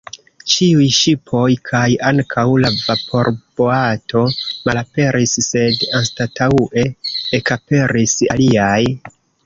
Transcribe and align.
Ĉiuj 0.51 0.85
ŝipoj 0.99 1.43
kaj 1.69 1.81
ankaŭ 2.13 2.45
la 2.63 2.71
vaporboato 2.79 4.25
malaperis, 4.47 5.37
sed 5.51 5.89
anstataŭe 6.01 6.89
ekaperis 7.43 8.21
aliaj. 8.37 8.85